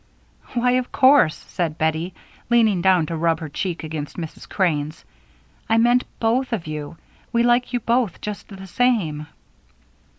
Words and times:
"Why, 0.55 0.71
of 0.71 0.91
course," 0.91 1.35
said 1.35 1.77
Bettie, 1.77 2.15
leaning 2.49 2.81
down 2.81 3.05
to 3.05 3.15
rub 3.15 3.39
her 3.39 3.49
cheek 3.49 3.83
against 3.83 4.17
Mrs. 4.17 4.49
Crane's. 4.49 5.05
"I 5.69 5.77
meant 5.77 6.05
both 6.19 6.51
of 6.53 6.65
you. 6.65 6.97
We 7.31 7.43
like 7.43 7.71
you 7.71 7.79
both 7.79 8.19
just 8.19 8.47
the 8.47 8.65
same." 8.65 9.27